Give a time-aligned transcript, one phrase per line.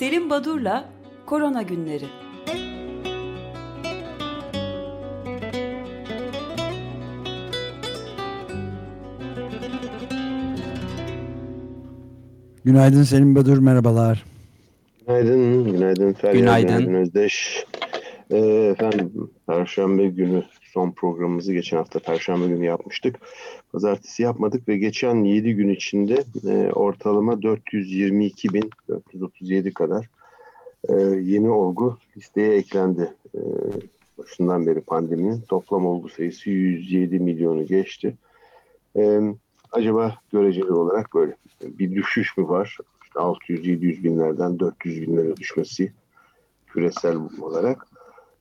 [0.00, 0.88] Selim Badur'la
[1.26, 2.04] Korona Günleri.
[12.64, 14.24] Günaydın Selim Badur, merhabalar.
[15.06, 16.68] Günaydın, günaydın Feryal, Günaydın.
[16.68, 17.64] günaydın Özdeş.
[18.30, 23.16] Ee, efendim, Perşembe günü son programımızı geçen hafta Perşembe günü yapmıştık.
[23.72, 30.08] Pazartesi yapmadık ve geçen 7 gün içinde e, ortalama 422 bin, 437 kadar
[30.88, 33.14] e, yeni olgu listeye eklendi.
[33.34, 33.40] E,
[34.18, 38.14] başından beri pandeminin toplam olgu sayısı 107 milyonu geçti.
[38.96, 39.20] E,
[39.72, 42.78] acaba göreceli olarak böyle bir düşüş mü var?
[43.04, 45.92] İşte 600-700 binlerden 400 binlere düşmesi
[46.66, 47.86] küresel olarak.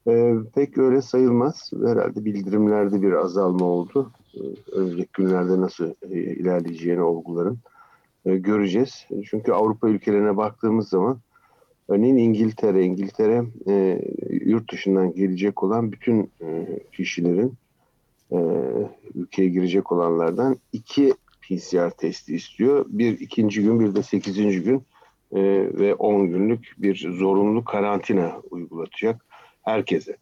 [0.08, 1.72] Ee, pek öyle sayılmaz.
[1.86, 4.12] Herhalde bildirimlerde bir azalma oldu.
[4.36, 4.40] Ee,
[4.72, 7.58] önümüzdeki günlerde nasıl e, ilerleyeceğini olguların
[8.26, 9.08] e, göreceğiz.
[9.30, 11.20] Çünkü Avrupa ülkelerine baktığımız zaman
[11.88, 17.54] örneğin İngiltere, İngiltere e, yurt dışından gelecek olan bütün e, kişilerin
[18.32, 18.38] e,
[19.16, 22.86] ülkeye girecek olanlardan iki PCR testi istiyor.
[22.90, 24.84] Bir ikinci gün bir de sekizinci gün
[25.32, 25.42] e,
[25.74, 29.29] ve on günlük bir zorunlu karantina uygulatacak
[29.62, 30.18] herkese.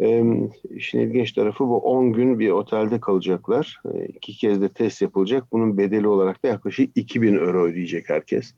[0.00, 0.24] E,
[0.70, 3.80] işin ilginç tarafı bu 10 gün bir otelde kalacaklar.
[3.94, 5.44] E, iki kez de test yapılacak.
[5.52, 8.54] Bunun bedeli olarak da yaklaşık 2000 euro ödeyecek herkes.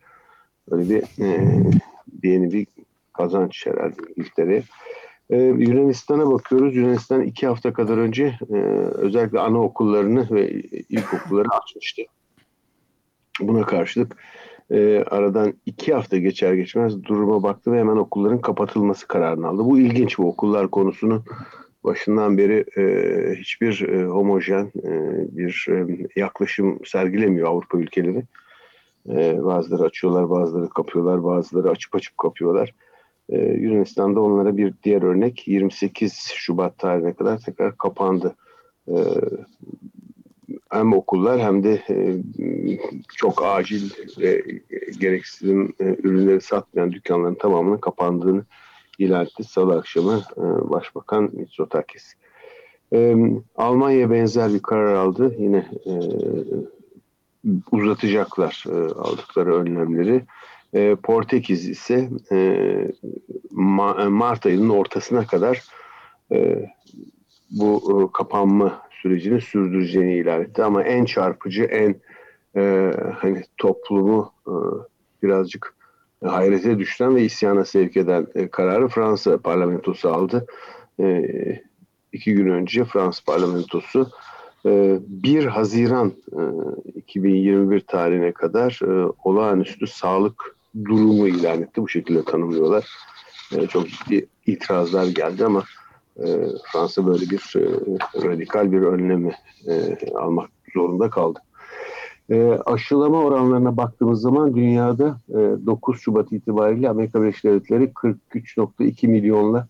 [0.71, 1.55] Böyle bir e,
[2.23, 2.67] yeni bir
[3.13, 4.63] kazanç herhalde İngiltere'ye.
[5.31, 6.77] Ee, Yunanistan'a bakıyoruz.
[6.77, 8.57] Yunanistan iki hafta kadar önce e,
[8.95, 10.51] özellikle anaokullarını ve
[10.89, 12.03] ilkokulları açmıştı.
[13.41, 14.17] Buna karşılık
[14.71, 19.65] e, aradan iki hafta geçer geçmez duruma baktı ve hemen okulların kapatılması kararını aldı.
[19.65, 21.23] Bu ilginç bu okullar konusunu
[21.85, 22.85] başından beri e,
[23.35, 24.91] hiçbir e, homojen e,
[25.37, 25.87] bir e,
[26.21, 28.25] yaklaşım sergilemiyor Avrupa ülkeleri.
[29.09, 32.75] E, bazıları açıyorlar, bazıları kapıyorlar, bazıları açıp açıp kapıyorlar.
[33.29, 38.35] Ee, Yunanistan'da onlara bir diğer örnek 28 Şubat tarihine kadar tekrar kapandı.
[38.89, 38.95] Ee,
[40.75, 41.97] hem okullar hem de e,
[43.17, 44.45] çok acil ve
[45.01, 48.45] gereksinim e, ürünleri satmayan dükkanların tamamının kapandığını
[48.99, 49.27] ilan.
[49.49, 52.15] Salı akşamı e, Başbakan Mitsotakis.
[53.57, 55.35] Almanya benzer bir karar aldı.
[55.39, 55.67] Yine
[57.73, 58.65] uzatacaklar
[58.99, 60.25] aldıkları önlemleri.
[61.03, 62.09] Portekiz ise
[63.53, 65.63] Ma- Mart ayının ortasına kadar
[67.51, 70.65] bu kapanma sürecini sürdüreceğini ilan etti.
[70.65, 72.01] Ama en çarpıcı, en
[72.57, 74.53] e, hani toplumu e,
[75.23, 75.75] birazcık
[76.25, 80.47] hayrete düşüren ve isyana sevk eden e, kararı Fransa parlamentosu aldı.
[81.01, 81.23] E,
[82.13, 84.11] iki gün önce Fransa parlamentosu
[84.65, 86.13] 1 Haziran
[86.95, 88.81] 2021 tarihine kadar
[89.25, 91.83] olağanüstü sağlık durumu ilan etti.
[91.83, 92.87] Bu şekilde tanımlıyorlar.
[93.69, 95.65] Çok ciddi itirazlar geldi ama
[96.73, 97.53] Fransa böyle bir
[98.25, 99.33] radikal bir önlemi
[100.15, 101.39] almak zorunda kaldı.
[102.67, 109.69] Aşılama oranlarına baktığımız zaman dünyada 9 Şubat itibariyle Amerika Birleşik Devletleri 43.2 milyonla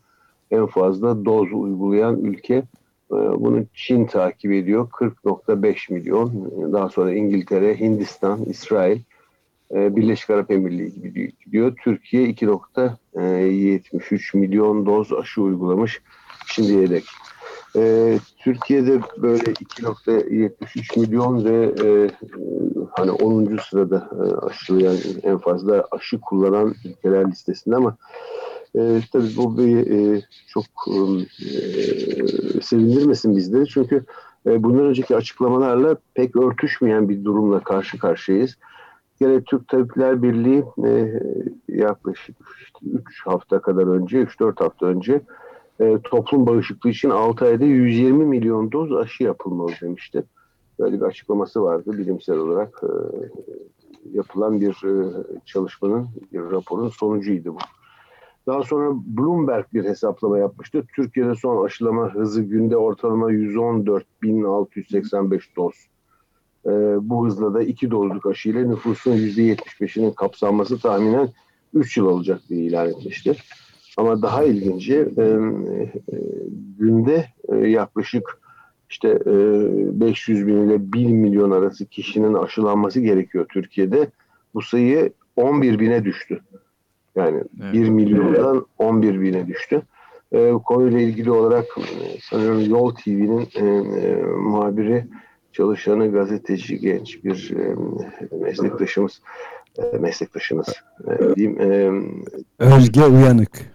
[0.50, 2.62] en fazla doz uygulayan ülke.
[3.10, 6.52] Bunu Çin takip ediyor 40.5 milyon.
[6.72, 9.00] Daha sonra İngiltere, Hindistan, İsrail,
[9.70, 11.76] Birleşik Arap Emirliği gibi gidiyor.
[11.84, 16.02] Türkiye 2.73 milyon doz aşı uygulamış
[16.46, 17.04] şimdiye dek.
[18.38, 22.10] Türkiye'de böyle 2.73 milyon ve e,
[22.90, 23.58] hani 10.
[23.70, 27.96] sırada e, aşılayan en fazla aşı kullanan ülkeler listesinde ama
[28.76, 31.00] e, tabii bu bir e, çok e,
[32.62, 34.04] sevindirmesin bizleri çünkü
[34.46, 38.58] e, bundan önceki açıklamalarla pek örtüşmeyen bir durumla karşı karşıyayız.
[39.20, 41.20] Gene Türk Tabipler Birliği e,
[41.68, 42.36] yaklaşık
[42.82, 45.20] 3 hafta kadar önce, 3-4 hafta önce
[45.80, 50.24] e, toplum bağışıklığı için 6 ayda 120 milyon doz aşı yapılmalı demişti.
[50.80, 52.88] Böyle bir açıklaması vardı bilimsel olarak e,
[54.12, 55.12] yapılan bir e,
[55.44, 57.58] çalışmanın, bir raporun sonucuydu bu.
[58.46, 60.84] Daha sonra Bloomberg bir hesaplama yapmıştı.
[60.96, 65.74] Türkiye'de son aşılama hızı günde ortalama 114.685 doz.
[66.66, 71.28] Ee, bu hızla da iki dozluk aşıyla nüfusun %75'inin kapsanması tahminen
[71.74, 73.36] 3 yıl olacak diye ilan etmişti.
[73.96, 75.90] Ama daha ilginci e, e,
[76.78, 78.40] günde e, yaklaşık
[78.90, 84.10] işte e, 500 bin ile 1 milyon arası kişinin aşılanması gerekiyor Türkiye'de.
[84.54, 86.40] Bu sayı 11 bine düştü.
[87.16, 87.74] Yani evet.
[87.74, 89.82] 1 milyondan 11 bine düştü.
[90.32, 91.66] E, konuyla ilgili olarak
[92.20, 93.66] sanıyorum Yol TV'nin e,
[94.00, 95.04] e, muhabiri,
[95.52, 97.74] çalışanı, gazeteci, genç bir e,
[98.36, 99.20] meslektaşımız
[99.78, 100.68] e, meslektaşınız
[101.08, 101.60] e, diyeyim.
[101.60, 101.90] E,
[102.58, 103.73] Özge Uyanık.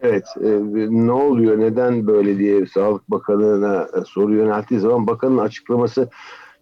[0.00, 0.48] Evet, e,
[0.90, 6.08] ne oluyor, neden böyle diye Sağlık Bakanı'na e, soru yönelttiği zaman bakanın açıklaması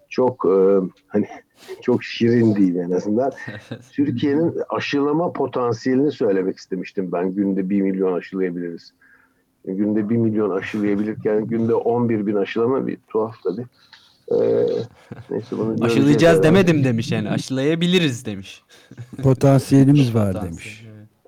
[0.09, 0.57] çok e,
[1.07, 1.27] hani
[1.83, 3.33] çok şirin değil en azından.
[3.93, 7.35] Türkiye'nin aşılama potansiyelini söylemek istemiştim ben.
[7.35, 8.93] Günde 1 milyon aşılayabiliriz.
[9.65, 13.67] Günde 1 milyon aşılayabilirken günde 11 bin aşılama bir tuhaf tabii.
[14.33, 14.67] Ee,
[15.31, 18.63] neyse bunu Aşılayacağız demedim demiş yani aşılayabiliriz demiş.
[19.23, 20.86] Potansiyelimiz var demiş.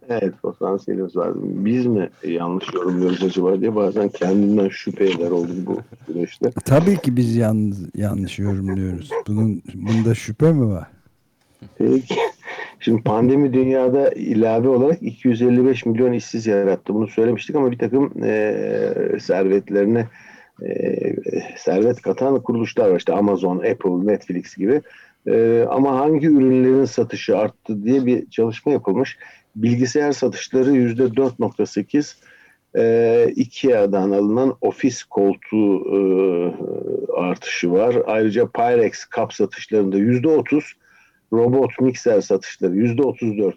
[0.09, 1.33] Evet potansiyelimiz var.
[1.43, 6.51] Biz mi yanlış yorumluyoruz acaba diye bazen kendimden şüphe eder oldum bu süreçte.
[6.65, 9.11] Tabii ki biz yalnız, yanlış yorumluyoruz.
[9.27, 10.87] Bunun bunda şüphe mi var?
[11.79, 12.15] Peki.
[12.81, 16.95] Şimdi pandemi dünyada ilave olarak 255 milyon işsiz yarattı.
[16.95, 18.55] Bunu söylemiştik ama bir takım e,
[19.21, 20.07] servetlerine
[20.63, 20.67] e,
[21.57, 22.97] servet katan kuruluşlar var.
[22.97, 24.83] İşte Amazon, Apple, Netflix gibi.
[25.27, 29.19] E, ama hangi ürünlerin satışı arttı diye bir çalışma yapılmış.
[29.57, 32.15] Bilgisayar satışları %4.8
[32.77, 36.01] e, IKEA'dan alınan ofis koltuğu e,
[37.13, 37.97] artışı var.
[38.07, 40.63] Ayrıca Pyrex kap satışlarında %30,
[41.33, 43.55] robot mikser satışları %34,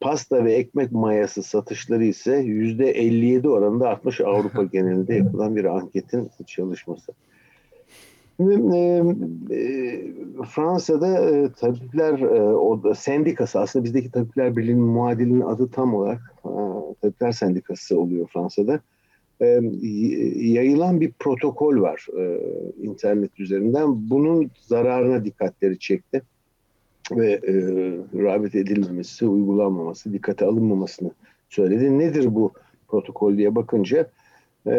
[0.00, 7.12] pasta ve ekmek mayası satışları ise %57 oranında artmış Avrupa genelinde yapılan bir anketin çalışması.
[8.36, 8.80] Şimdi, e,
[9.50, 10.12] e,
[10.50, 16.50] Fransa'da e, tabipler e, o sendikası aslında bizdeki tabipler birliğinin muadilinin adı tam olarak e,
[17.00, 18.80] tabipler sendikası oluyor Fransa'da.
[19.40, 19.46] E,
[20.36, 22.40] yayılan bir protokol var e,
[22.82, 24.10] internet üzerinden.
[24.10, 26.22] Bunun zararına dikkatleri çekti
[27.10, 27.52] ve e,
[28.22, 31.10] rağbet edilmemesi, uygulanmaması, dikkate alınmamasını
[31.48, 31.98] söyledi.
[31.98, 32.52] Nedir bu
[32.88, 34.10] protokol diye bakınca
[34.66, 34.70] e,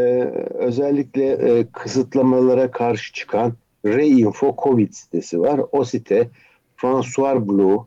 [0.54, 3.54] özellikle e, kısıtlamalara karşı çıkan
[3.86, 5.62] Reinfo Covid sitesi var.
[5.72, 6.30] O site
[6.78, 7.80] François Blue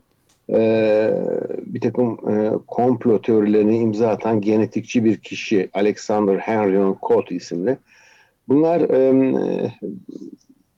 [0.49, 1.13] e,
[1.65, 7.77] bir takım e, komplo teorilerini imza atan genetikçi bir kişi Alexander Henrion Cot isimli.
[8.47, 9.13] Bunlar e,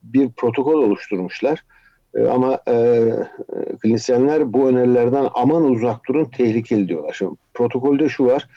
[0.02, 1.64] bir protokol oluşturmuşlar.
[2.14, 3.08] E, ama e,
[3.82, 7.12] klinisyenler bu önerilerden aman uzak durun tehlikeli diyorlar.
[7.18, 8.48] Şimdi protokolde şu var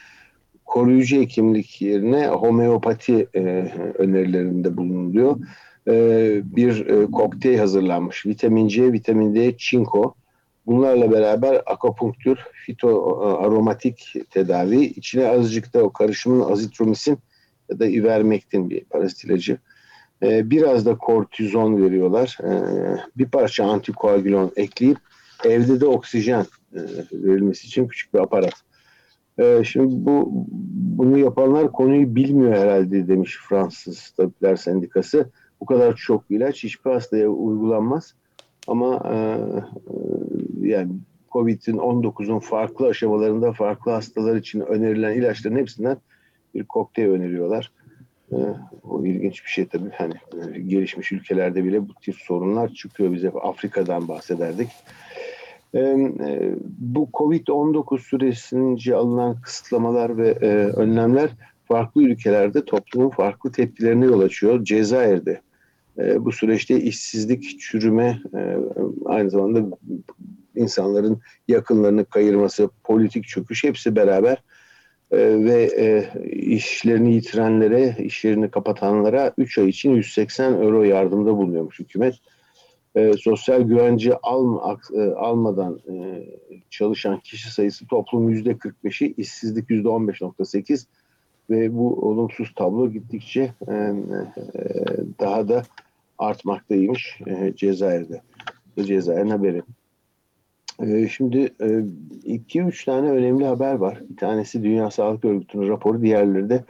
[0.65, 3.39] koruyucu hekimlik yerine homeopati e,
[3.97, 5.37] önerilerinde bulunuluyor.
[5.87, 5.93] E,
[6.55, 8.25] bir e, kokteyl hazırlanmış.
[8.25, 10.15] Vitamin C, vitamin D, çinko.
[10.65, 14.81] Bunlarla beraber akupunktür, fitoaromatik tedavi.
[14.85, 17.19] İçine azıcık da o karışımın azitromisin
[17.69, 19.57] ya da ivermektin bir parazit ilacı.
[20.23, 22.37] E, biraz da kortizon veriyorlar.
[22.43, 22.51] E,
[23.17, 24.97] bir parça antikoagülon ekleyip
[25.45, 26.79] evde de oksijen e,
[27.11, 28.53] verilmesi için küçük bir aparat
[29.39, 30.45] ee, şimdi bu
[30.97, 35.29] bunu yapanlar konuyu bilmiyor herhalde demiş Fransız Tabipler Sendikası.
[35.61, 38.13] Bu kadar çok ilaç hiçbir hastaya uygulanmaz.
[38.67, 40.91] Ama e, e yani
[41.31, 45.97] Covid'in 19'un farklı aşamalarında farklı hastalar için önerilen ilaçların hepsinden
[46.55, 47.71] bir kokteyl öneriyorlar.
[48.31, 48.37] E,
[48.83, 49.89] o ilginç bir şey tabii.
[49.89, 50.13] Hani
[50.55, 53.13] e, gelişmiş ülkelerde bile bu tip sorunlar çıkıyor.
[53.13, 54.69] Bize Afrika'dan bahsederdik.
[55.75, 55.95] E,
[56.77, 61.29] bu Covid-19 süresince alınan kısıtlamalar ve e, önlemler
[61.65, 64.63] farklı ülkelerde toplumun farklı tepkilerine yol açıyor.
[64.63, 65.41] Cezayir'de
[65.97, 68.21] e, bu süreçte işsizlik, çürüme,
[69.05, 69.77] aynı zamanda
[70.55, 74.43] insanların yakınlarını kayırması, politik çöküş hepsi beraber
[75.11, 75.69] ve
[76.31, 82.15] işlerini yitirenlere, işlerini kapatanlara 3 ay için 180 euro yardımda bulunuyormuş hükümet
[82.95, 84.59] e, sosyal güvence al,
[84.93, 86.25] e, almadan e,
[86.69, 90.85] çalışan kişi sayısı toplum yüzde 45'i, işsizlik yüzde 15.8
[91.49, 93.93] ve bu olumsuz tablo gittikçe e, e,
[95.19, 95.63] daha da
[96.17, 98.21] artmaktaymış e, Cezayir'de.
[98.83, 99.63] Cezayir'in haberi.
[100.79, 101.85] E, şimdi e,
[102.23, 104.01] iki üç tane önemli haber var.
[104.09, 106.63] Bir tanesi Dünya Sağlık Örgütü'nün raporu, diğerleri de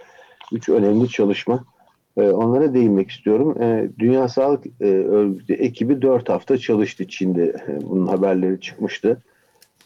[0.51, 1.65] üç önemli çalışma.
[2.18, 3.62] Ee, onlara değinmek istiyorum.
[3.62, 7.44] Ee, Dünya Sağlık e, Örgütü ekibi dört hafta çalıştı Çin'de.
[7.44, 9.22] E, bunun haberleri çıkmıştı.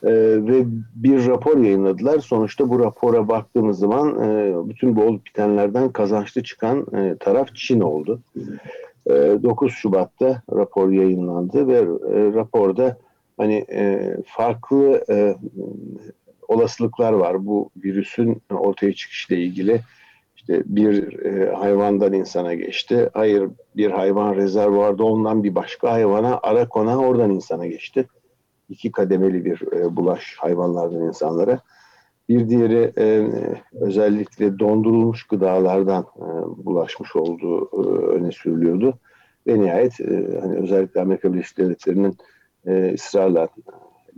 [0.03, 0.09] Ee,
[0.47, 0.63] ve
[0.95, 2.19] bir rapor yayınladılar.
[2.19, 6.85] Sonuçta bu rapora baktığımız zaman e, bütün bu olup bitenlerden kazançlı çıkan
[7.19, 8.19] taraf Çin oldu.
[9.07, 11.85] 9 Şubat'ta rapor yayınlandı ve
[12.33, 12.97] raporda
[13.37, 13.65] hani
[14.25, 15.05] farklı
[16.47, 19.81] olasılıklar var bu virüsün ortaya çıkışıyla ilgili
[20.49, 23.09] bir e, hayvandan insana geçti.
[23.13, 28.07] Hayır bir hayvan rezervuarda ondan bir başka hayvana ara kona oradan insana geçti.
[28.69, 31.59] İki kademeli bir e, bulaş hayvanlardan insanlara.
[32.29, 33.27] Bir diğeri e,
[33.73, 36.25] özellikle dondurulmuş gıdalardan e,
[36.65, 38.93] bulaşmış olduğu e, öne sürülüyordu.
[39.47, 42.17] Ve nihayet e, hani özellikle Amerika Birleşik Devletleri'nin
[42.65, 43.47] e, ısrarla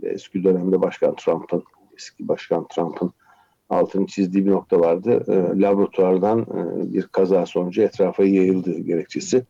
[0.02, 1.62] eski dönemde Başkan Trump'ın,
[1.96, 3.12] eski Başkan Trump'ın
[3.72, 5.24] altını çizdiği bir nokta vardı.
[5.28, 9.42] E, laboratuvardan e, bir kaza sonucu etrafa yayıldığı gerekçesi.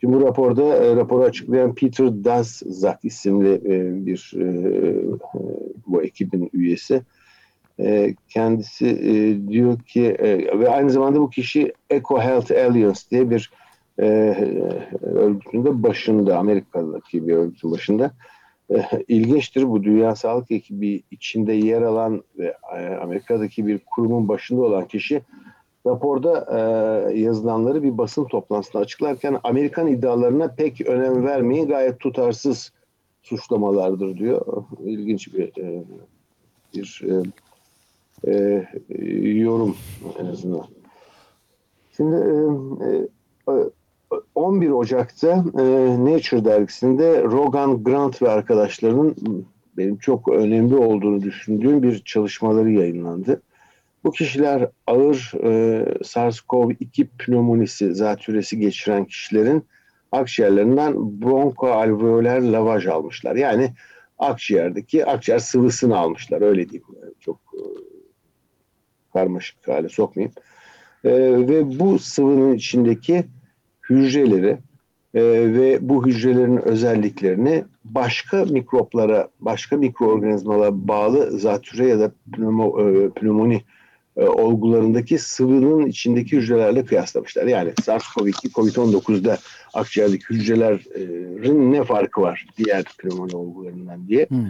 [0.00, 4.94] Şimdi bu raporda e, raporu açıklayan Peter Daszak isimli e, bir e, e,
[5.86, 7.02] bu ekibin üyesi
[7.80, 13.30] e, kendisi e, diyor ki e, ve aynı zamanda bu kişi Eco Health Alliance diye
[13.30, 13.50] bir
[13.98, 14.04] e,
[15.02, 18.33] örgütünde başında Amerika'daki bir örgütün başında e,
[19.08, 24.88] ilginçtir bu Dünya Sağlık Ekibi içinde yer alan ve e, Amerika'daki bir kurumun başında olan
[24.88, 25.22] kişi
[25.86, 32.72] raporda e, yazılanları bir basın toplantısında açıklarken Amerikan iddialarına pek önem vermeyin gayet tutarsız
[33.22, 34.64] suçlamalardır diyor.
[34.84, 35.84] İlginç bir e,
[36.74, 37.02] bir
[38.26, 38.32] e,
[38.88, 39.76] e, yorum
[40.18, 40.66] en azından.
[41.96, 42.16] Şimdi
[42.84, 43.52] e,
[44.34, 45.64] 11 Ocak'ta e,
[46.04, 49.16] Nature dergisinde Rogan Grant ve arkadaşlarının
[49.76, 53.42] benim çok önemli olduğunu düşündüğüm bir çalışmaları yayınlandı.
[54.04, 59.64] Bu kişiler ağır e, SARS-CoV-2 pneumonisi zatürresi geçiren kişilerin
[60.12, 63.36] akciğerlerinden bronkoalveoler lavaj almışlar.
[63.36, 63.74] Yani
[64.18, 66.86] akciğerdeki akciğer sıvısını almışlar öyle diyeyim.
[67.20, 67.60] Çok e,
[69.12, 70.34] karmaşık hale sokmayayım.
[71.04, 71.10] E,
[71.48, 73.24] ve bu sıvının içindeki
[73.90, 74.58] hücreleri
[75.14, 75.22] e,
[75.54, 83.62] ve bu hücrelerin özelliklerini başka mikroplara, başka mikroorganizmalara bağlı zatüre ya da pneumo, e, pneumoni
[84.16, 87.46] e, olgularındaki sıvının içindeki hücrelerle kıyaslamışlar.
[87.46, 89.38] Yani SARS-CoV-2, COVID-19'da
[89.74, 94.26] akciğerdeki hücrelerin ne farkı var diğer pneumonia olgularından diye.
[94.26, 94.46] Hmm.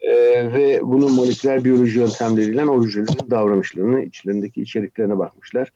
[0.00, 0.12] E,
[0.52, 5.72] ve bunun moleküler biyoloji yöntemleriyle o hücrelerin davranışlarını, içlerindeki içeriklerine bakmışlar.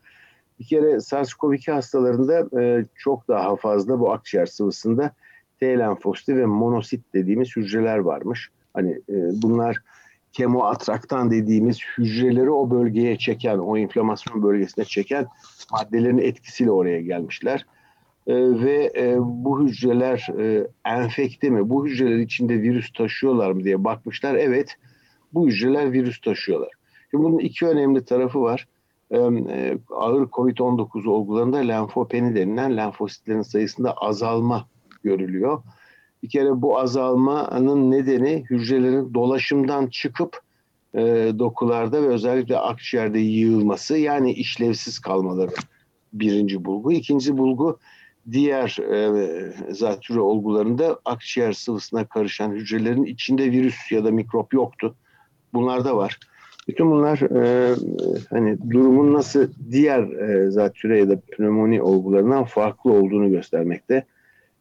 [0.63, 5.11] Bir kere SARS-CoV-2 hastalarında e, çok daha fazla bu akciğer sıvısında
[5.61, 8.51] T lenfositi ve monosit dediğimiz hücreler varmış.
[8.75, 9.77] Hani e, bunlar
[10.33, 15.27] kemoatraktan dediğimiz hücreleri o bölgeye çeken, o inflamasyon bölgesine çeken
[15.73, 17.67] maddelerin etkisiyle oraya gelmişler.
[18.27, 23.85] E, ve e, bu hücreler e, enfekte mi, bu hücreler içinde virüs taşıyorlar mı diye
[23.85, 24.35] bakmışlar.
[24.35, 24.77] Evet,
[25.33, 26.71] bu hücreler virüs taşıyorlar.
[27.11, 28.69] Şimdi bunun iki önemli tarafı var.
[29.13, 34.67] E, ağır COVID-19 olgularında lenfopeni denilen lenfositlerin sayısında azalma
[35.03, 35.63] görülüyor.
[36.23, 40.41] Bir kere bu azalmanın nedeni hücrelerin dolaşımdan çıkıp
[40.95, 45.51] e, dokularda ve özellikle akciğerde yığılması yani işlevsiz kalmaları
[46.13, 46.93] birinci bulgu.
[46.93, 47.79] İkinci bulgu
[48.33, 54.95] diğer e, zatürre olgularında akciğer sıvısına karışan hücrelerin içinde virüs ya da mikrop yoktu.
[55.55, 56.19] Bunlar da var.
[56.69, 57.75] Bütün bunlar e,
[58.31, 64.05] hani durumun nasıl diğer e, zatüre ya da pnömoni olgularından farklı olduğunu göstermekte.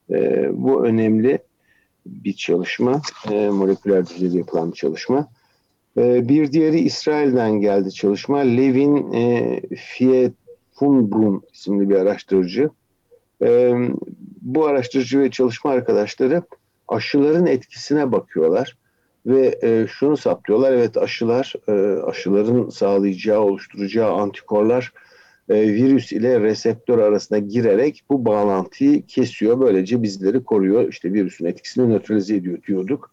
[0.10, 1.39] E, bu önemli
[2.05, 3.01] bir çalışma.
[3.31, 5.27] E, moleküler düzeyde yapılan bir çalışma.
[5.98, 8.38] E, bir diğeri İsrail'den geldi çalışma.
[8.38, 12.70] Levin e, Fiefunbrun isimli bir araştırıcı.
[13.41, 13.74] E,
[14.41, 16.43] bu araştırıcı ve çalışma arkadaşları
[16.88, 18.77] aşıların etkisine bakıyorlar
[19.25, 20.73] ve e, şunu saptıyorlar.
[20.73, 24.93] Evet aşılar, e, aşıların sağlayacağı, oluşturacağı antikorlar
[25.49, 29.59] e, virüs ile reseptör arasına girerek bu bağlantıyı kesiyor.
[29.59, 30.89] Böylece bizleri koruyor.
[30.89, 33.11] İşte virüsün etkisini nötralize ediyor diyorduk.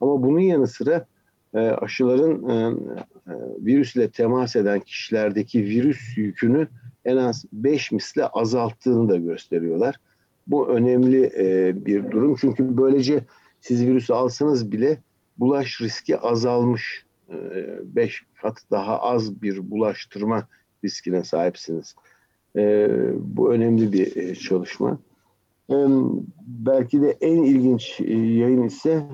[0.00, 1.06] Ama bunun yanı sıra
[1.54, 2.54] e, aşıların e,
[3.26, 6.68] e, virüs ile temas eden kişilerdeki virüs yükünü
[7.04, 9.96] en az 5 misle azalttığını da gösteriyorlar.
[10.46, 12.36] Bu önemli e, bir durum.
[12.40, 13.24] Çünkü böylece
[13.60, 14.98] siz virüsü alsanız bile
[15.38, 17.04] bulaş riski azalmış.
[17.28, 20.48] 5 e, kat daha az bir bulaştırma
[20.84, 21.94] riskine sahipsiniz.
[22.56, 24.98] E, bu önemli bir e, çalışma.
[26.46, 29.06] Belki de en ilginç e, yayın ise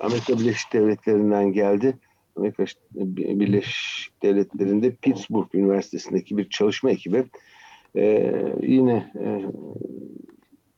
[0.00, 1.98] Amerika Birleşik Devletleri'nden geldi.
[2.36, 2.64] Amerika
[2.94, 7.24] Birleşik Devletleri'nde Pittsburgh Üniversitesi'ndeki bir çalışma ekibi
[7.96, 9.44] e, yine e,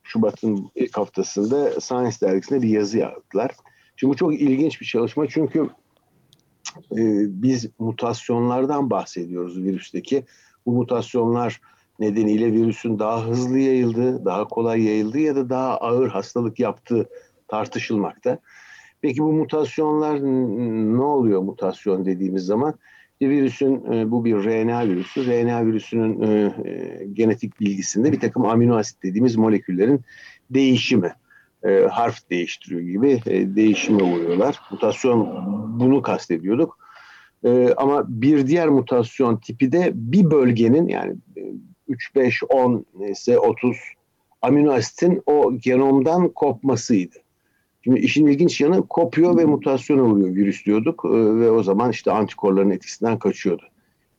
[0.03, 3.51] Şubat'ın ilk haftasında Science dergisinde bir yazı yazdılar.
[4.01, 5.61] Şimdi bu çok ilginç bir çalışma çünkü
[6.93, 7.03] e,
[7.43, 10.25] biz mutasyonlardan bahsediyoruz virüsteki.
[10.67, 11.61] Bu mutasyonlar
[11.99, 17.09] nedeniyle virüsün daha hızlı yayıldığı, daha kolay yayıldığı ya da daha ağır hastalık yaptığı
[17.49, 18.39] tartışılmakta.
[19.01, 20.23] Peki bu mutasyonlar
[20.97, 22.75] ne oluyor mutasyon dediğimiz zaman?
[23.23, 25.27] virüsün e, bu bir RNA virüsü.
[25.27, 30.01] RNA virüsünün e, e, genetik bilgisinde bir takım amino asit dediğimiz moleküllerin
[30.51, 31.13] değişimi
[31.65, 34.61] e, harf değiştiriyor gibi e, değişime uğruyorlar.
[34.71, 35.29] Mutasyon
[35.81, 36.79] bunu kastediyorduk.
[37.45, 41.15] E, ama bir diğer mutasyon tipi de bir bölgenin yani
[41.89, 43.77] 3, 5, 10 neyse 30
[44.43, 47.17] amino asitin o genomdan kopmasıydı.
[47.85, 52.11] Şimdi işin ilginç yanı kopuyor ve mutasyona uğruyor virüs diyorduk e, ve o zaman işte
[52.11, 53.63] antikorların etkisinden kaçıyordu.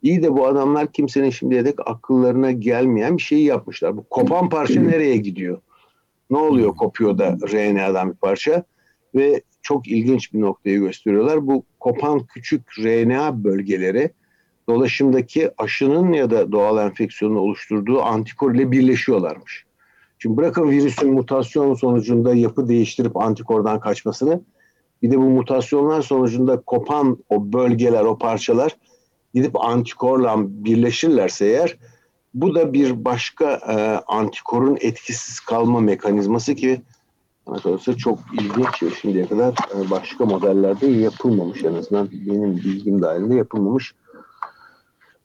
[0.01, 3.97] İyi de bu adamlar kimsenin şimdiye dek akıllarına gelmeyen bir şeyi yapmışlar.
[3.97, 5.61] Bu kopan parça nereye gidiyor?
[6.31, 8.63] Ne oluyor kopuyor da RNA'dan bir parça?
[9.15, 11.47] Ve çok ilginç bir noktayı gösteriyorlar.
[11.47, 14.11] Bu kopan küçük RNA bölgeleri
[14.69, 19.65] dolaşımdaki aşının ya da doğal enfeksiyonun oluşturduğu antikor ile birleşiyorlarmış.
[20.19, 24.41] Şimdi bırakın virüsün mutasyon sonucunda yapı değiştirip antikordan kaçmasını
[25.01, 28.77] bir de bu mutasyonlar sonucunda kopan o bölgeler, o parçalar
[29.33, 31.77] gidip antikorla birleşirlerse eğer
[32.33, 33.73] bu da bir başka e,
[34.07, 36.81] antikorun etkisiz kalma mekanizması ki
[37.47, 43.93] bana çok ilginç şimdiye kadar e, başka modellerde yapılmamış en azından benim bilgim dahilinde yapılmamış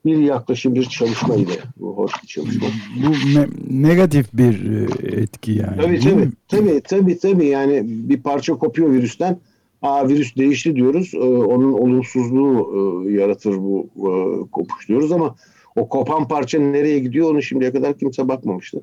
[0.06, 1.52] bir yaklaşım, bir çalışmaydı.
[1.76, 2.66] Bu hoş bir çalışma.
[2.96, 5.76] Bu ne, negatif bir e, etki yani.
[5.76, 9.38] Tabii tabii, tabii tabii tabii yani bir parça kopuyor virüsten.
[9.82, 11.10] Aa virüs değişti diyoruz.
[11.14, 12.72] Ee, onun olumsuzluğu
[13.06, 14.10] e, yaratır bu e,
[14.50, 15.36] kopuş diyoruz ama
[15.76, 18.80] o kopan parça nereye gidiyor onu şimdiye kadar kimse bakmamıştı.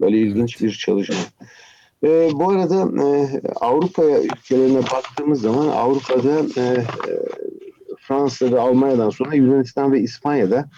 [0.00, 1.16] Böyle ilginç bir çalışma.
[2.04, 6.84] E, bu arada e, Avrupa ülkelerine baktığımız zaman Avrupa'da e,
[7.98, 10.68] Fransa ve Almanya'dan sonra Yunanistan ve İspanya'da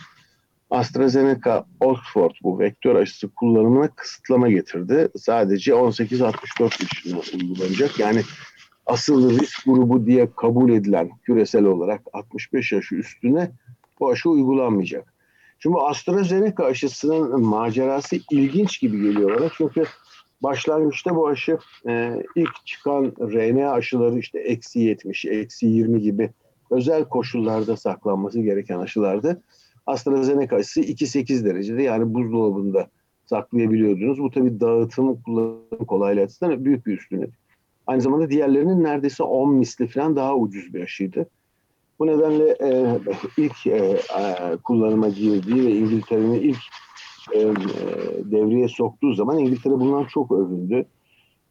[0.70, 5.08] AstraZeneca Oxford bu vektör aşısı kullanımına kısıtlama getirdi.
[5.18, 7.99] Sadece 18-64 yaşına uygulanacak.
[7.99, 8.22] Yani
[8.87, 13.50] asıl risk grubu diye kabul edilen küresel olarak 65 yaş üstüne
[14.00, 15.12] bu aşı uygulanmayacak.
[15.62, 19.49] Şimdi AstraZeneca aşısının macerası ilginç gibi geliyor bana.
[19.57, 19.85] Çünkü
[20.42, 26.31] başlangıçta bu aşı e, ilk çıkan RNA aşıları işte eksi 70, eksi 20 gibi
[26.71, 29.42] özel koşullarda saklanması gereken aşılardı.
[29.87, 32.88] AstraZeneca aşısı 2-8 derecede yani buzdolabında
[33.26, 34.19] saklayabiliyordunuz.
[34.19, 37.35] Bu tabii dağıtım kullanım kolaylığı büyük bir üstünlük.
[37.87, 41.27] Aynı zamanda diğerlerinin neredeyse 10 misli falan daha ucuz bir aşıydı.
[42.03, 42.99] Bu nedenle e,
[43.37, 43.97] ilk e,
[44.65, 46.59] kullanıma girdiği ve İngiltere'nin ilk
[47.35, 47.41] e,
[48.31, 50.85] devreye soktuğu zaman İngiltere bundan çok övündü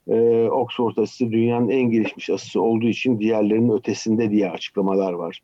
[0.08, 5.40] e, Oxford aşısı dünyanın en gelişmiş aşısı olduğu için diğerlerinin ötesinde diye açıklamalar var.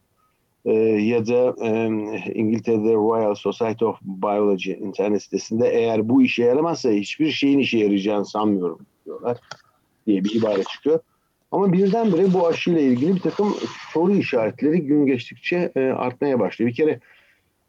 [0.64, 1.86] E, ya da e,
[2.34, 8.26] İngiltere'de Royal Society of Biology internet sitesinde eğer bu işe yaramazsa hiçbir şeyin işe yarayacağını
[8.26, 9.38] sanmıyorum diyorlar
[10.06, 11.00] diye bir ibare çıkıyor.
[11.50, 13.54] Ama birdenbire bu aşıyla ilgili bir takım
[13.92, 16.70] soru işaretleri gün geçtikçe e, artmaya başlıyor.
[16.70, 17.00] Bir kere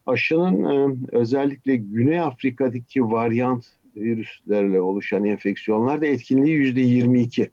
[0.06, 3.66] aşının e, özellikle Güney Afrika'daki varyant
[3.96, 7.52] virüslerle oluşan enfeksiyonlarda etkinliği yüzde 22.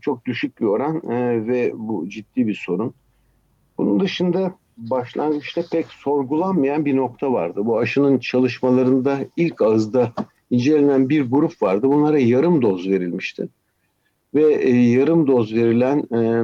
[0.00, 2.94] Çok düşük bir oran e, ve bu ciddi bir sorun.
[3.78, 7.66] Bunun dışında başlangıçta pek sorgulanmayan bir nokta vardı.
[7.66, 10.12] Bu aşının çalışmalarında ilk ağızda
[10.50, 11.88] incelenen bir grup vardı.
[11.88, 13.48] Bunlara yarım doz verilmişti.
[14.34, 16.42] Ve e, yarım doz verilen e,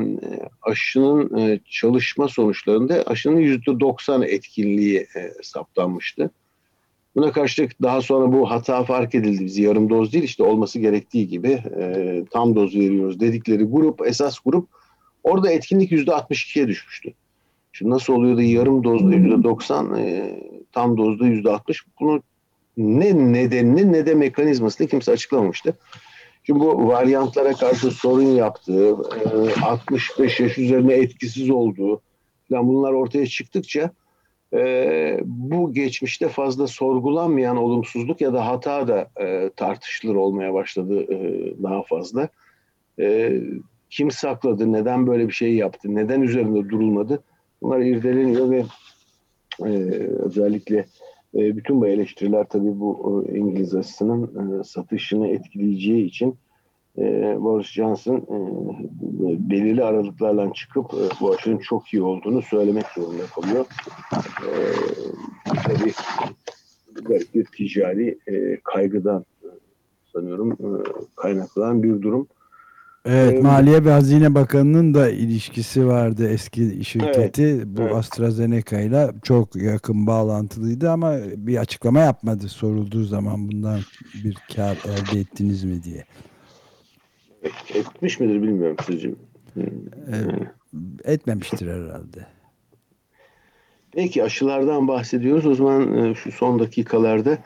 [0.63, 5.07] aşının e, çalışma sonuçlarında aşının %90 etkinliği
[5.43, 6.31] saptanmıştı.
[7.17, 9.45] Buna karşılık daha sonra bu hata fark edildi.
[9.45, 11.63] Biz yarım doz değil işte olması gerektiği gibi
[12.31, 14.69] tam doz veriyoruz dedikleri grup, esas grup
[15.23, 17.13] orada etkinlik yüzde 62'ye düşmüştü.
[17.73, 20.37] Şimdi nasıl oluyor da yarım dozda yüzde 90, e,
[20.73, 22.23] tam dozda yüzde 60 bunu
[22.77, 25.79] ne nedenini ne de mekanizmasını kimse açıklamamıştı.
[26.43, 32.01] Şimdi bu varyantlara karşı sorun yaptığı, e, 65 yaş üzerine etkisiz olduğu
[32.49, 33.91] falan bunlar ortaya çıktıkça
[34.55, 41.53] e, bu geçmişte fazla sorgulanmayan olumsuzluk ya da hata da e, tartışılır olmaya başladı e,
[41.63, 42.29] daha fazla.
[42.99, 43.41] E,
[43.91, 47.23] kim sakladı, neden böyle bir şey yaptı, neden üzerinde durulmadı
[47.63, 48.65] bunlar irdeleniyor ve
[49.61, 49.69] e,
[50.19, 50.87] özellikle
[51.35, 56.37] e, bütün bu eleştiriler tabii bu e, İngiliz aşısının e, satışını etkileyeceği için
[56.99, 57.03] e,
[57.41, 58.39] Boris Johnson e,
[59.51, 63.67] belirli aralıklarla çıkıp e, bu aşının çok iyi olduğunu söylemek zorunda kalıyor.
[64.43, 64.53] E,
[65.65, 65.93] tabii
[67.03, 69.49] garip bir ticari e, kaygıdan e,
[70.13, 70.69] sanıyorum e,
[71.17, 72.29] kaynaklanan bir durum.
[73.05, 77.43] Evet, ee, Maliye ve Hazine Bakanı'nın da ilişkisi vardı eski şirketi.
[77.43, 77.95] Evet, bu evet.
[77.95, 83.81] AstraZeneca ile çok yakın bağlantılıydı ama bir açıklama yapmadı sorulduğu zaman bundan
[84.25, 86.05] bir kar elde ettiniz mi diye.
[87.75, 89.15] Etmiş midir bilmiyorum sizce.
[91.05, 92.27] Etmemiştir herhalde.
[93.93, 95.47] Peki aşılardan bahsediyoruz.
[95.47, 97.39] O zaman e, şu son dakikalarda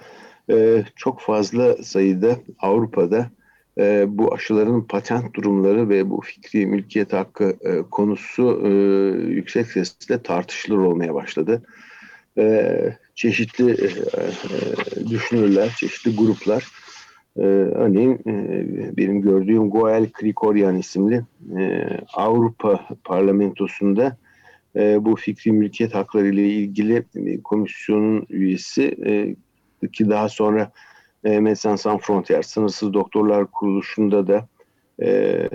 [0.51, 3.31] e, çok fazla sayıda Avrupa'da
[3.79, 7.57] e, bu aşıların patent durumları ve bu fikri mülkiyet hakkı
[7.91, 8.69] konusu
[9.29, 11.63] yüksek sesle tartışılır olmaya başladı.
[13.15, 13.77] Çeşitli
[15.11, 16.65] düşünürler, çeşitli gruplar
[17.37, 21.23] E, örneğin e, benim gördüğüm Goel Krikorian isimli
[21.59, 24.17] e, Avrupa Parlamentosu'nda
[24.77, 29.37] e, bu fikri mülkiyet hakları ile ilgili e, komisyonun üyesi e,
[29.89, 30.73] ki daha sonra
[31.25, 34.49] e, Médecins Sans Frontières Sınırsız Doktorlar Kuruluşu'nda da
[35.03, 35.49] e,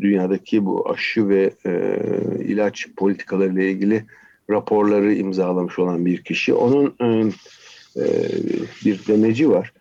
[0.00, 2.00] dünyadaki bu aşı ve e,
[2.44, 4.04] ilaç politikaları ile ilgili
[4.50, 6.54] raporları imzalamış olan bir kişi.
[6.54, 7.06] Onun e,
[7.96, 8.04] e,
[8.84, 9.72] bir demeci var.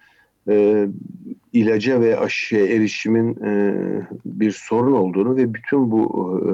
[0.50, 0.88] E,
[1.54, 3.76] ilaca ve aşıya erişimin e,
[4.26, 6.04] bir sorun olduğunu ve bütün bu
[6.42, 6.52] e,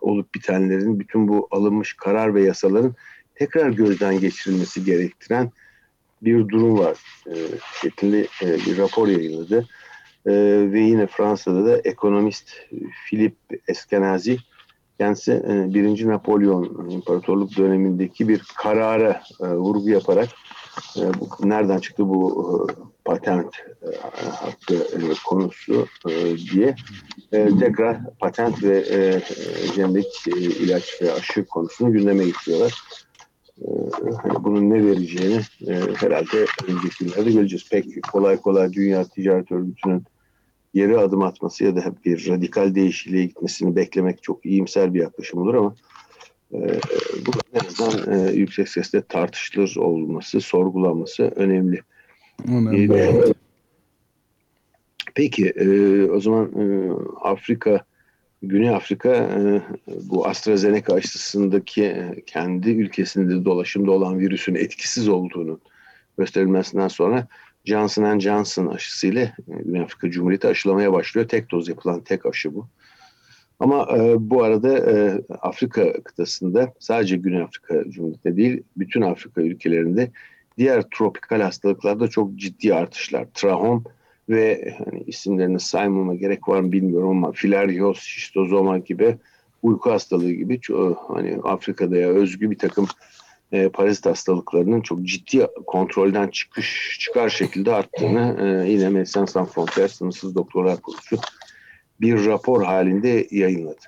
[0.00, 2.94] olup bitenlerin, bütün bu alınmış karar ve yasaların
[3.34, 5.50] tekrar gözden geçirilmesi gerektiren
[6.22, 6.98] bir durum var.
[7.26, 7.34] E,
[7.82, 9.66] şeklinde bir rapor yayınladı.
[10.26, 10.32] E,
[10.72, 12.50] ve yine Fransa'da da ekonomist
[13.06, 14.38] Philippe Eskenazi
[14.98, 16.06] kendisi e, 1.
[16.06, 20.28] Napolyon İmparatorluk dönemindeki bir karara e, vurgu yaparak
[20.96, 21.02] e,
[21.40, 22.72] nereden çıktı bu e,
[23.04, 23.54] patent
[24.70, 24.76] e,
[25.26, 25.86] konusu
[26.52, 26.74] diye
[27.60, 29.20] tekrar patent ve e,
[29.74, 30.26] jenerik
[30.60, 32.82] ilaç ve aşı konusunu gündeme getiriyorlar.
[33.60, 33.70] E,
[34.22, 37.68] hani bunun ne vereceğini e, herhalde önümüzdeki günlerde göreceğiz.
[37.70, 40.04] Pek kolay kolay Dünya Ticaret Örgütü'nün
[40.74, 45.54] geri adım atması ya da bir radikal değişikliğe gitmesini beklemek çok iyimser bir yaklaşım olur
[45.54, 45.74] ama
[46.52, 46.58] e,
[47.26, 51.80] bu en azından e, yüksek sesle tartışılır olması, sorgulanması önemli.
[52.48, 53.34] önemli.
[55.14, 56.90] Peki e, o zaman e,
[57.22, 57.84] Afrika,
[58.42, 65.60] Güney Afrika e, bu AstraZeneca aşısındaki e, kendi ülkesinde dolaşımda olan virüsün etkisiz olduğunu
[66.18, 67.26] gösterilmesinden sonra
[67.64, 69.32] Johnson Johnson aşısıyla e,
[69.64, 71.28] Güney Afrika Cumhuriyeti aşılamaya başlıyor.
[71.28, 72.66] Tek doz yapılan tek aşı bu.
[73.60, 80.10] Ama e, bu arada e, Afrika kıtasında sadece Güney Afrika Cumhuriyeti'nde değil bütün Afrika ülkelerinde
[80.58, 83.26] diğer tropikal hastalıklarda çok ciddi artışlar.
[83.34, 83.84] Trahom
[84.30, 89.16] ve hani isimlerini saymama gerek var mı bilmiyorum ama filarios, şistozoma gibi
[89.62, 90.60] uyku hastalığı gibi
[91.08, 92.86] hani Afrika'da ya özgü bir takım
[93.52, 99.88] e, parazit hastalıklarının çok ciddi kontrolden çıkış çıkar şekilde arttığını e, yine Médecins Sans Frontières
[99.88, 101.16] Sınırsız Doktorlar Kuruluşu
[102.00, 103.80] bir rapor halinde yayınladı.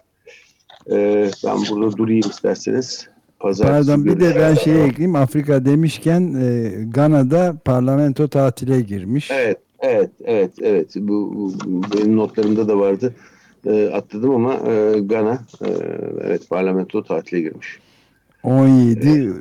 [0.90, 3.08] E, ben burada durayım isterseniz.
[3.38, 5.16] Pazartesi Pardon bir de ben şey ekleyeyim.
[5.16, 9.30] Afrika demişken e, Gana'da parlamento tatile girmiş.
[9.30, 10.92] Evet, evet, evet, evet.
[10.96, 13.14] Bu, bu benim notlarımda da vardı.
[13.66, 15.68] E, atladım ama e, Gana e,
[16.20, 17.78] evet parlamento tatile girmiş.
[18.42, 19.34] 17 evet.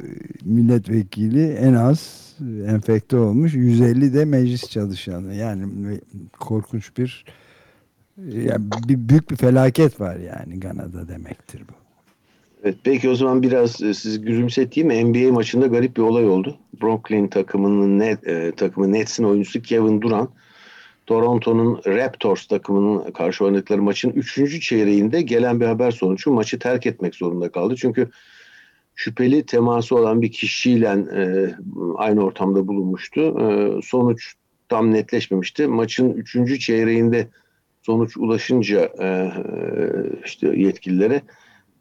[0.46, 2.32] milletvekili en az
[2.68, 3.54] enfekte olmuş.
[3.54, 5.36] 150 de meclis çalışanı.
[5.36, 6.00] Yani
[6.40, 7.26] korkunç bir
[8.28, 11.81] yani bir büyük bir felaket var yani Gana'da demektir bu.
[12.64, 15.10] Evet, peki o zaman biraz e, sizi gülümseteyim.
[15.10, 16.58] NBA maçında garip bir olay oldu.
[16.82, 20.30] Brooklyn takımının net, e, takımı Nets'in oyuncusu Kevin Durant
[21.06, 24.62] Toronto'nun Raptors takımının karşı oynadıkları maçın 3.
[24.62, 27.76] çeyreğinde gelen bir haber sonucu maçı terk etmek zorunda kaldı.
[27.76, 28.10] Çünkü
[28.96, 31.22] şüpheli teması olan bir kişiyle e,
[31.96, 33.22] aynı ortamda bulunmuştu.
[33.22, 34.34] E, sonuç
[34.70, 35.68] tam netleşmemişti.
[35.68, 36.60] Maçın 3.
[36.60, 37.28] çeyreğinde
[37.82, 39.32] sonuç ulaşınca e,
[40.26, 41.22] işte yetkililere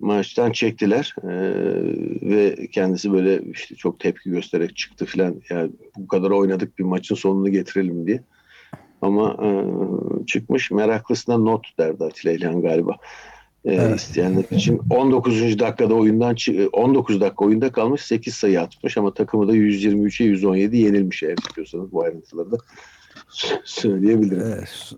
[0.00, 1.30] maçtan çektiler e,
[2.30, 7.14] ve kendisi böyle işte çok tepki göstererek çıktı filan yani bu kadar oynadık bir maçın
[7.14, 8.22] sonunu getirelim diye.
[9.02, 9.48] Ama e,
[10.26, 12.96] çıkmış meraklısına not derdi Atilla İlhan galiba.
[13.64, 14.00] E, evet.
[14.00, 15.58] isteyenler için 19.
[15.58, 16.36] dakikada oyundan
[16.72, 21.92] 19 dakika oyunda kalmış 8 sayı atmış ama takımı da 123'e 117 yenilmiş eğer istiyorsanız
[21.92, 22.58] bu ayrıntıları da
[23.64, 24.42] söyleyebilirim.
[24.46, 24.92] Evet,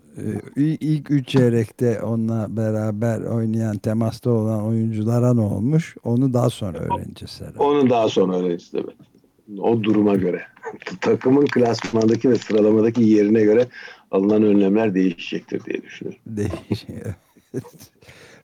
[0.57, 5.97] e, ilk üç çeyrekte onunla beraber oynayan, temasta olan oyunculara ne olmuş?
[6.05, 7.59] Onu daha sonra öğreneceğiz herhalde.
[7.59, 9.61] Onu daha sonra öğreneceğiz tabii.
[9.61, 10.43] O duruma göre.
[11.01, 13.67] Takımın klasmandaki ve sıralamadaki yerine göre
[14.11, 16.21] alınan önlemler değişecektir diye düşünüyorum.
[16.27, 17.15] Değişiyor.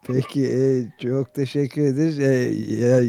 [0.06, 2.18] Peki e, çok teşekkür ederiz.
[2.18, 2.24] E,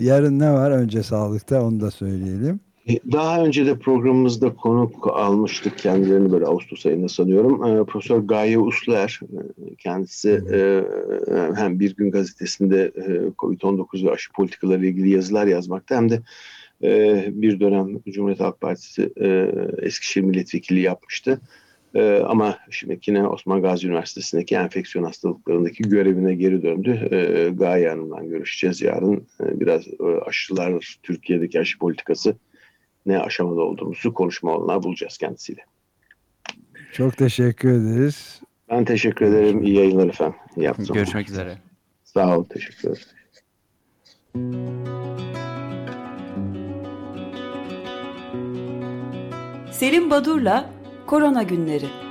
[0.08, 2.60] yarın ne var önce sağlıkta onu da söyleyelim.
[2.90, 7.66] E, daha önce de programımızda konuk almıştık kendilerini böyle Ağustos ayında sanıyorum.
[7.66, 10.44] E, Profesör Gaye Usler e, kendisi
[11.56, 13.04] hem Bir Gün Gazetesi'nde e,
[13.38, 16.22] COVID-19 ve aşı politikaları ile ilgili yazılar yazmakta hem de
[17.42, 19.14] bir dönem Cumhuriyet Halk Partisi
[19.82, 21.40] Eskişehir Milletvekili yapmıştı.
[21.96, 27.10] E, ama şimdi yine Osman Gazi Üniversitesi'ndeki enfeksiyon hastalıklarındaki görevine geri döndü.
[27.12, 29.28] E, Gaye Hanım'dan görüşeceğiz yarın.
[29.44, 29.84] E, biraz
[30.26, 32.36] aşılar, Türkiye'deki aşı politikası
[33.06, 35.66] ne aşamada olduğumuzu konuşma olanağı bulacağız kendisiyle.
[36.94, 38.42] Çok teşekkür ederiz.
[38.70, 39.64] Ben teşekkür ederim.
[39.64, 40.36] İyi yayınlar efendim.
[40.58, 40.86] Yaptım.
[40.94, 41.58] Görüşmek üzere.
[42.04, 42.44] Sağ ol.
[42.44, 43.04] Teşekkür ederim.
[49.72, 50.70] Selim Badur'la
[51.08, 52.09] Korona Günleri